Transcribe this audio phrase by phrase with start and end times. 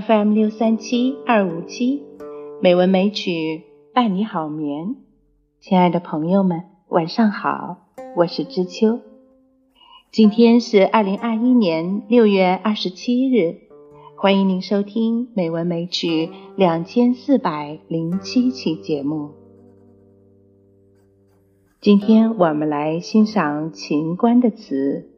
[0.00, 2.02] FM 六三七二五七，
[2.60, 3.62] 美文美曲
[3.94, 4.94] 伴你好眠。
[5.58, 7.78] 亲爱的朋友们，晚上好，
[8.14, 9.00] 我是知秋。
[10.10, 13.60] 今天是二零二一年六月二十七日，
[14.18, 19.30] 欢迎您收听美文美曲两千四百零七期节目。
[21.80, 25.08] 今天我们来欣赏秦观的词：“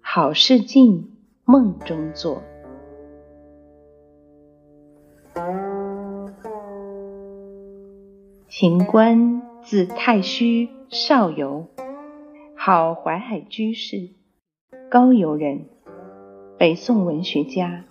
[0.00, 1.10] 好事尽，
[1.44, 2.40] 梦中做。”
[8.60, 11.68] 秦观，字太虚，少游，
[12.56, 14.08] 号淮海居士，
[14.90, 15.66] 高邮人，
[16.58, 17.84] 北宋文学家。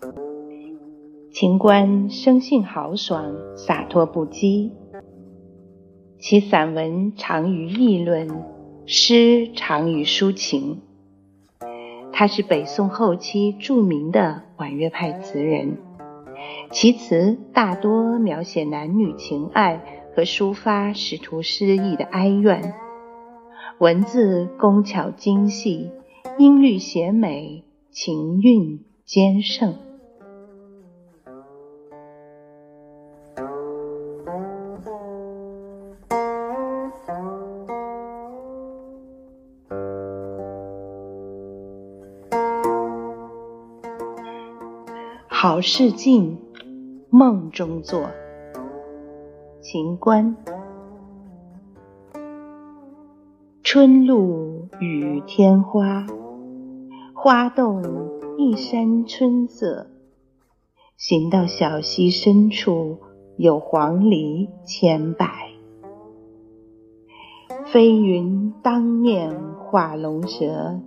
[1.31, 4.71] 秦观生性豪爽，洒脱不羁。
[6.20, 8.27] 其散文长于议论，
[8.85, 10.81] 诗长于抒情。
[12.12, 15.77] 他是北宋后期著名的婉约派词人，
[16.71, 22.73] 其词大多描写男女情爱和抒发使徒失意的哀怨，
[23.77, 25.91] 文字工巧精细，
[26.40, 29.76] 音律写美，情韵兼胜。
[45.27, 46.40] 好事尽，
[47.12, 48.10] 梦中做。
[49.70, 50.37] 秦观。
[53.62, 56.07] 春露雨天花，
[57.13, 57.84] 花动
[58.38, 59.88] 一山春色。
[60.95, 62.99] 行到小溪深处，
[63.35, 65.50] 有黄鹂千百。
[67.66, 70.79] 飞云当面画龙蛇，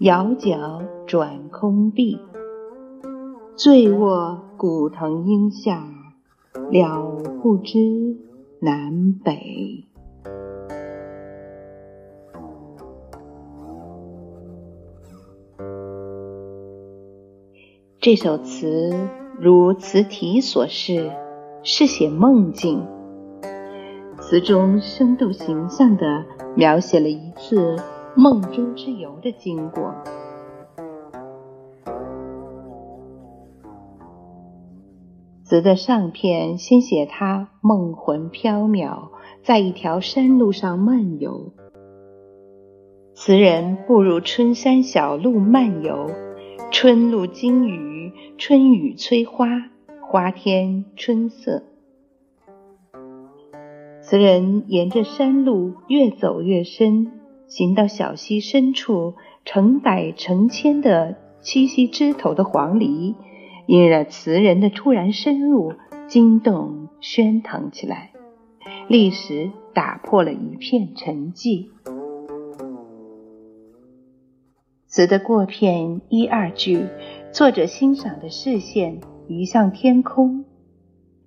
[0.00, 2.20] 摇角转空碧。
[3.56, 5.88] 醉卧古藤阴下，
[6.70, 7.78] 了不知
[8.60, 9.86] 南北。
[18.00, 18.92] 这首词
[19.38, 21.10] 如词题所示，
[21.62, 22.84] 是写梦境。
[24.20, 26.24] 词中生动形象地
[26.56, 27.76] 描写了一次
[28.16, 29.94] 梦中之游的经过。
[35.52, 39.10] 词的上片先写他梦魂飘渺，
[39.42, 41.52] 在一条山路上漫游。
[43.12, 46.10] 词人步入春山小路漫游，
[46.70, 49.46] 春露惊雨，春雨催花，
[50.00, 51.62] 花天春色。
[54.00, 57.12] 词人沿着山路越走越深，
[57.46, 63.16] 行到小溪深处，成百成千的栖息枝头的黄鹂。
[63.66, 65.74] 因了词人的突然深入，
[66.08, 68.10] 惊动喧腾起来，
[68.88, 71.68] 立时打破了一片沉寂。
[74.86, 76.86] 词的过片一二句，
[77.32, 80.44] 作者欣赏的视线移向天空，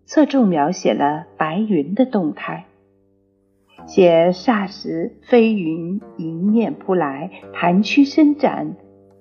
[0.06, 2.66] 侧重描写了白云的动态，
[3.88, 8.76] 写霎时飞云迎面扑来，盘曲伸展。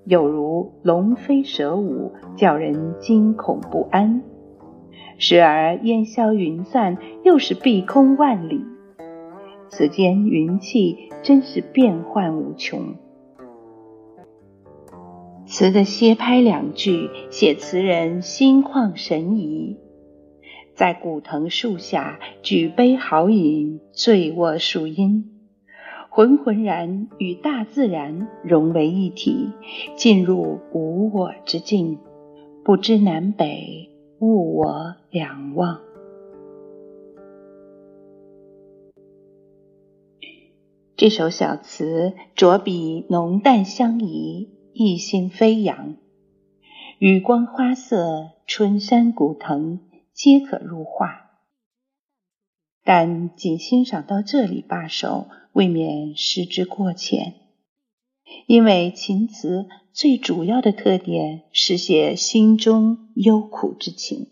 [0.07, 4.21] 有如龙飞蛇舞，叫人惊恐不安；
[5.19, 8.65] 时而烟消云散，又是碧空万里。
[9.69, 12.95] 此间云气真是变幻无穷。
[15.47, 19.79] 词的歇拍两句，写词人心旷神怡，
[20.75, 25.34] 在古藤树下举杯豪饮，醉卧树荫。
[26.17, 29.51] 浑浑然与大自然融为一体，
[29.97, 31.99] 进入无我之境，
[32.65, 35.81] 不知南北，物我两忘。
[40.95, 45.97] 这首小词着笔浓淡相宜，意兴飞扬，
[47.01, 49.81] 雨光花色、春山古藤
[50.13, 51.24] 皆可入画，
[52.85, 55.27] 但仅欣赏到这里罢手。
[55.55, 57.35] 未免失之过浅，
[58.49, 64.27] 因为情词最主要的特点是写心中忧苦之情。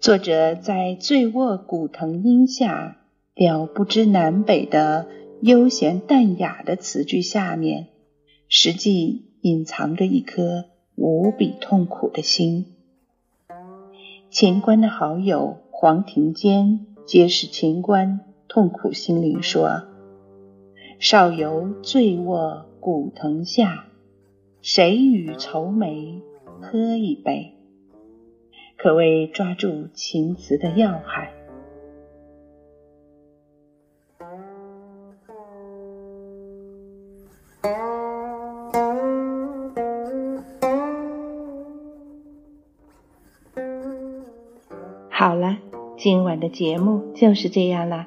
[0.00, 3.02] 作者在“醉卧古藤阴下，
[3.34, 5.06] 了不知南北”的
[5.42, 7.88] 悠闲淡雅的词句下面，
[8.48, 12.77] 实际隐藏着一颗无比痛苦的心。
[14.30, 16.84] 秦观的好友黄庭坚。
[17.06, 19.84] 揭示秦观痛苦心灵说
[21.00, 23.86] ：“少游醉卧古藤下，
[24.60, 26.20] 谁与愁眉
[26.60, 27.54] 喝一杯，
[28.76, 31.32] 可谓抓住情词的要害。
[45.18, 45.58] 好了，
[45.96, 48.06] 今晚的节目就是这样了，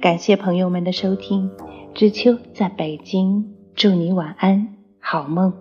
[0.00, 1.50] 感谢朋友们的收听。
[1.92, 5.52] 知秋在北京，祝你晚安，好梦。